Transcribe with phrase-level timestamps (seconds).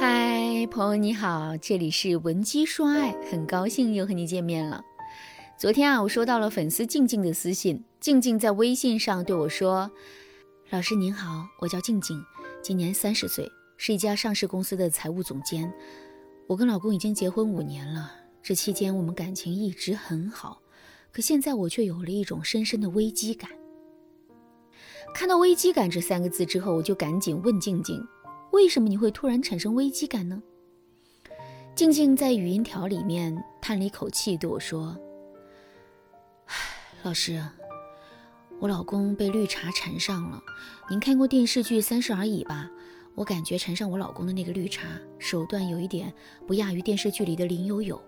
[0.00, 4.82] 嗨朋友你好这里是文姬说爱很高兴又和你见面了。
[5.58, 9.90] 昨天啊我收到了粉丝静静的私信静静在微信上对我说
[10.70, 12.24] 老师您好我叫静静
[12.62, 13.46] 今年三十岁
[13.76, 15.70] 是一家上市公司的财务总监。
[16.46, 18.10] 我跟老公已经结婚五年了
[18.42, 20.62] 这期间我们感情一直很好
[21.12, 23.67] 可现在我却有了一种深深的危机感。
[25.14, 28.06] 看到“危机感”这三个字之后，我就赶紧问静静。
[28.52, 30.42] 为什么你会突然产生危机感呢？
[31.74, 34.96] 静静在语音条里面叹了一口气，对我说
[36.46, 36.54] ：“唉，
[37.02, 37.42] 老师，
[38.58, 40.42] 我老公被绿茶缠上了。
[40.90, 42.70] 您看过电视剧《三十而已》吧？
[43.14, 44.86] 我感觉缠上我老公的那个绿茶，
[45.18, 46.12] 手段有一点
[46.46, 48.00] 不亚于电视剧里的林有有。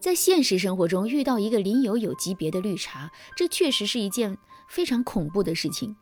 [0.00, 4.38] 在现实生活中遇到一个林有有级别的绿茶，这确实是一件
[4.68, 5.96] 非常恐怖的事情。”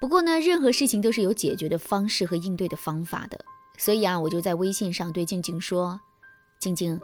[0.00, 3.44] 不过呢，任何事情都是有解决的方式和应对的方法的，
[3.78, 6.00] 所以啊，我就在微信上对静静说
[6.58, 7.00] ：“静静，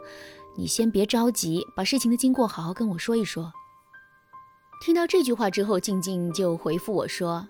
[0.57, 3.53] 你先别着急，把事情的经过好好跟我说一说。”
[4.83, 7.47] 听到这句话之后，静静就回复我说：“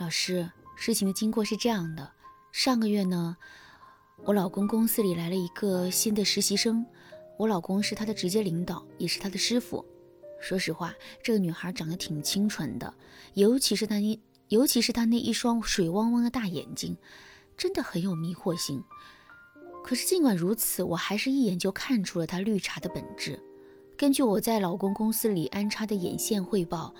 [0.00, 2.10] 老师，事情的经过是这样的，
[2.50, 3.36] 上个月呢，
[4.24, 6.84] 我老公公司里来了一个新的实习生，
[7.38, 9.82] 我老公是他的直接领导，也是他的师傅。
[10.40, 12.92] 说实话，这个女孩长得挺清纯的，
[13.32, 16.96] 尤其是她一。”尤其是她那一双水汪汪的大眼睛，
[17.54, 18.82] 真的很有迷惑性。
[19.84, 23.38] 可是尽管如此，我还是一眼就看出了她绿茶的本质。
[23.94, 26.94] 根据我在老公公司里安插的眼线汇报，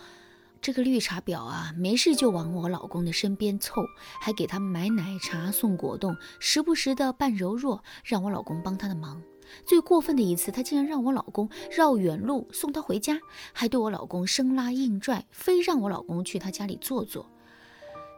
[0.60, 3.80] 这个绿茶婊啊，没事就往我老公的身边凑，
[4.20, 9.22] 还给他买奶茶、送果冻，时不时的扮柔弱，让我老公帮她的忙。
[9.64, 13.18] 最过分的一次，他竟然让我老公绕远路送他回家，
[13.52, 17.26] 还对我老公生拉硬拽，非让我老公去他家里坐坐。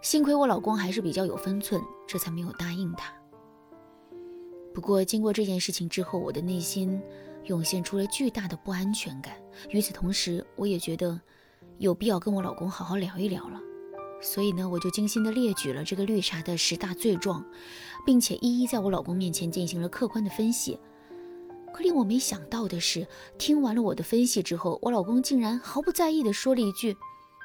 [0.03, 3.13] 幸亏我老公还是比较有分寸，这才没有答应他。
[4.73, 7.01] 不过经过这件事情之后，我的内心
[7.45, 9.35] 涌现出了巨大的不安全感。
[9.71, 11.21] 与此同时，我也觉得
[11.79, 13.61] 有必要跟我老公好好聊一聊了。
[14.23, 17.45] 所以呢，我就精心的列举了这个绿茶的十大罪状，
[18.05, 20.79] 并且一一在我老公面前进行了客观的分析。
[21.73, 23.07] 可令我没想到的是，
[23.39, 26.97] 听完了我的分析之后，我老公竟然毫不在意的说了一句。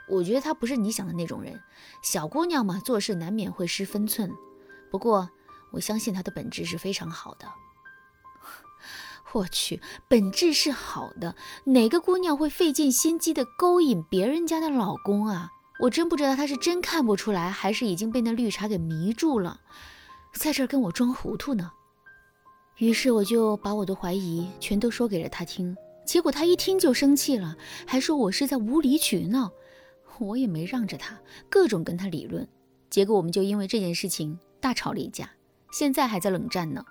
[0.07, 1.59] 我觉得他不是你想的那种人，
[2.03, 4.31] 小姑娘嘛，做事难免会失分寸。
[4.91, 5.29] 不过
[5.71, 7.47] 我相信他的本质是非常好的。
[9.33, 11.35] 我去，本质是好的，
[11.65, 15.51] 哪个姑娘会费尽心机的勾引别人家的老公啊？
[15.81, 19.59] 我真不知道他是真看不出来，还是已经被那绿茶给迷住了，
[20.33, 21.71] 在这儿跟我装糊涂呢。
[22.77, 25.75] 于是我就把我的怀疑全都说给了他听，
[26.05, 27.55] 结果他一听就生气了，
[27.87, 29.49] 还说我是在无理取闹。
[30.19, 31.17] 我也没让着他，
[31.49, 32.47] 各种跟他理论，
[32.89, 35.29] 结果我们就因为这件事情大吵了一架，
[35.71, 36.83] 现在还在冷战呢。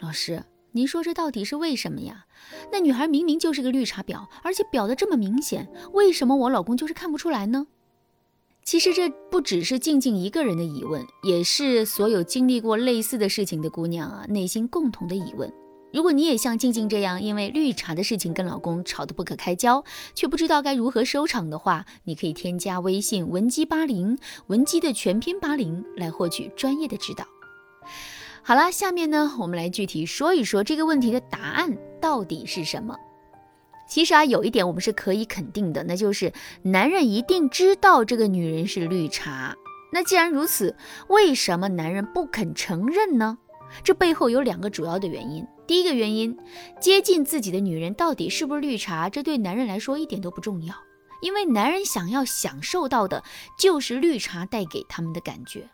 [0.00, 2.24] 老师，您说这到底是为什么呀？
[2.72, 7.66] 那女孩明明就是个绿茶婊，而且婊的这么明显，为什么我老公就是看不出来呢？
[8.68, 15.50] 其实这不只是静静一个人的疑问，也是所有经历过类似的事情的姑娘啊内心共同的疑问。
[15.90, 19.82] 如果你也像静静这样，因为绿茶的事情跟老公吵得不可开交，
[20.14, 24.18] 却不知道该如何收场的话，你可以添加微信文姬八零，
[24.48, 27.24] 文姬的全拼八零，来获取专业的指导。
[28.42, 32.94] 好了，下面呢，我们来具体说一说这个问题的答案到底是什么。
[33.88, 36.32] 其实啊，有一点我们是可以肯定的，那就是
[36.62, 39.56] 男人一定知道这个女人是绿茶。
[39.92, 40.76] 那既然如此，
[41.08, 43.38] 为什么男人不肯承认呢？
[43.82, 45.46] 这背后有两个主要的原因。
[45.66, 46.36] 第一个原因，
[46.80, 50.74] 接近自己的女人到底是不是绿茶，这对男人来说一点都不重要，
[51.22, 53.22] 因为男人想要享受到的
[53.58, 55.68] 就是绿茶带给他们的感觉。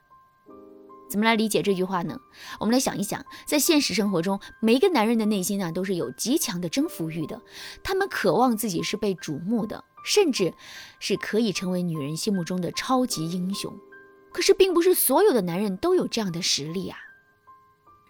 [1.14, 2.19] 怎么来理解这句话呢？
[2.58, 7.41] 我们来想一想，在现实生活中，每一个男人的内心啊都是有极强的征服欲的，
[7.84, 10.53] 他们渴望自己是被瞩目的，甚至
[10.98, 13.72] 是可以成为女人心目中的超级英雄。
[14.32, 16.98] 可是，并不是所有的男人都有这样的实力啊。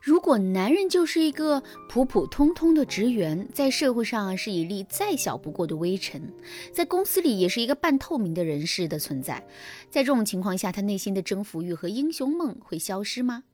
[0.05, 6.31] 如果男人就是一个普普通通的职员，在社会上是一粒再小不过的微尘，
[6.75, 9.43] 在公司里也是一个半透明的人士的存在，
[9.89, 13.45] 在这种情况下，他内心的征服欲和英雄梦会消失吗？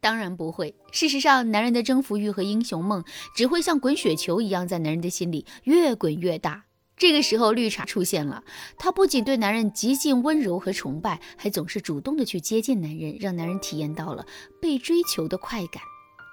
[0.00, 0.76] 当然不会。
[0.92, 3.02] 事实上，男人的征服欲和英雄梦
[3.34, 6.66] 只会像滚雪球一样，在男人的心里越滚越大。
[6.96, 8.44] 这个时候，绿茶出现了，
[8.78, 14.24] 她不仅对男人极尽温柔和崇拜，还总是主动的去接近男人，让男人体验到了
[14.62, 15.82] 被追求的快感。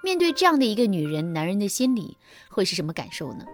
[0.04, 2.18] 面对这样的一个女人，男人的心里
[2.50, 3.46] 会是什么感受呢？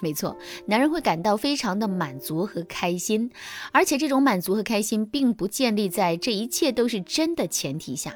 [0.00, 0.36] 没错，
[0.66, 3.30] 男人会感到非常的满足和开心，
[3.72, 8.12] 而且这种满足和开心并不建立在这一切都是真的前提下。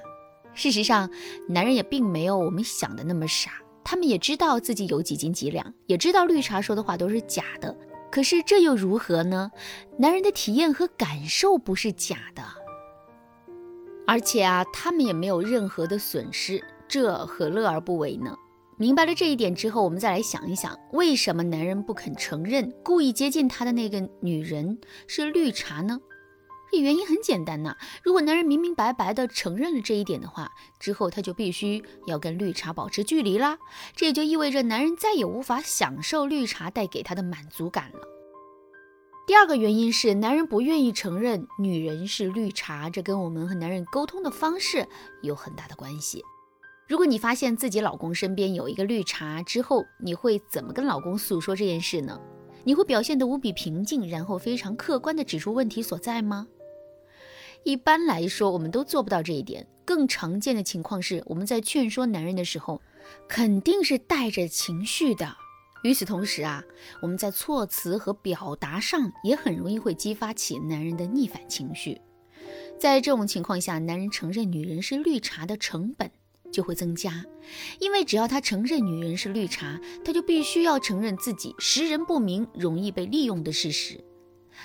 [0.53, 1.09] 事实上，
[1.49, 3.53] 男人也并没有我们想的那么傻，
[3.85, 7.77] 他们也知道自己有几斤几两，也知道绿茶说的话都是假的。
[8.11, 9.51] 可是这又如何呢？
[9.99, 12.43] 男人的体验和感受不是假的，
[14.07, 18.37] 而且啊，他们也没有任何的损失，这何乐而不为呢？
[18.79, 25.99] 明白了这一点之后，我们再来想一想，为什么男人不肯承认故意接近他的那个女人是绿茶呢？
[26.71, 33.57] 这原因很简单呐，如果男人明明白白的承认了这一点的话，之后他就必须要跟绿茶保持距离啦。
[33.95, 38.01] 这也就意味着男人再也无法享受绿茶带给他的满足感了。
[39.27, 44.87] 第二个原因是，男人不愿意承认女人是绿茶，这跟我们和男人沟通的方式
[45.23, 46.23] 有很大的关系。
[46.89, 52.21] 如果你发现自己老公身边有一个绿茶之后，你会怎么跟老公诉说这件事呢？
[52.63, 56.47] 你会表现得无比平静，然后非常客观地指出问题所在吗？
[57.65, 59.67] 一般来说，我们都做不到这一点。
[59.85, 62.81] 更常见的情况是，我们在劝说男人的时候，
[63.29, 65.37] 肯定是带着情绪的。
[65.83, 66.63] 与此同时啊，
[67.03, 72.01] 我们在措辞和表达上也很容易会激发起男人的逆反情绪。
[72.79, 76.09] 在这种情况下，男人承认女人是绿茶的成本。
[76.57, 77.23] 就会增加，
[77.81, 84.03] 因为只要他承认女人是绿茶，他就必须要承认自己识人不明、容易被利用的事实。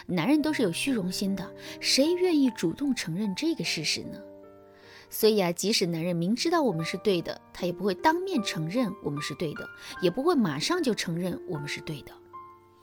[0.06, 4.18] 男人都是有虚荣心的，谁愿意主动承认这个事实呢？
[5.10, 9.68] 所以啊，即使男人明知道我们是对的，他也不会当面承认我们是对的，
[10.02, 12.14] 也不会马上就承认我们是对的。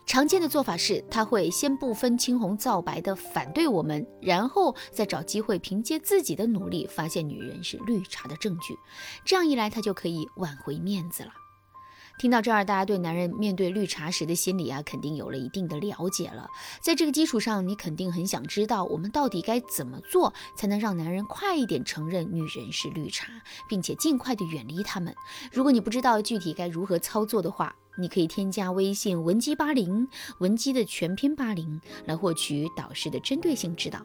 [0.09, 8.75] 常见的做法是，他会先不分青红皂白地反对我们，然后再找机会凭借自己的努力发现女人是绿茶的证据。
[9.23, 11.29] 这样一来，他就可以挽回面子了。
[12.17, 16.49] 听到这儿，大家对男人面对绿茶时的心理啊，肯定有了一定的了解了。
[16.81, 23.27] 在这个基础上，你肯定很想知道，我们到底该怎么做才能让男人快一点承认女人是绿茶，
[23.69, 25.15] 并且尽快的远离他们。
[25.51, 30.07] 如果你不知道具体该如何操作的话，你可以添加微信文姬八零，
[30.39, 33.99] 文姬的全拼八零，来获取导师的针对性指导。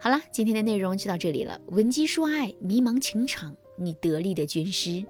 [0.00, 1.58] 好了，今天的内容就到这里了。
[1.68, 5.04] 文姬说爱，迷茫情场，你得力的军师。